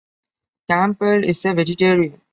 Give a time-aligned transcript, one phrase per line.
[0.67, 2.19] Campbell is a vegetarian.